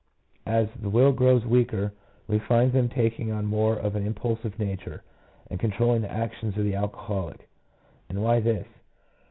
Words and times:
As 0.47 0.67
the 0.81 0.89
will 0.89 1.11
grows 1.11 1.45
weaker 1.45 1.93
we 2.27 2.39
find 2.39 2.73
them 2.73 2.89
taking 2.89 3.31
on 3.31 3.45
more 3.45 3.77
of 3.77 3.95
an 3.95 4.03
impulsive 4.03 4.57
nature, 4.57 5.03
and 5.51 5.59
control 5.59 5.91
ling 5.91 6.01
the 6.01 6.11
actions 6.11 6.57
of 6.57 6.63
the 6.63 6.73
alcoholic. 6.73 7.47
And 8.09 8.23
why 8.23 8.39
this 8.39 8.65